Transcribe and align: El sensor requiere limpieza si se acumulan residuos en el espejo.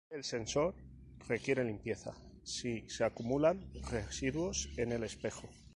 El 0.09 0.23
sensor 0.23 0.73
requiere 1.27 1.63
limpieza 1.63 2.11
si 2.41 2.89
se 2.89 3.03
acumulan 3.03 3.69
residuos 3.91 4.67
en 4.75 4.93
el 4.93 5.03
espejo. 5.03 5.47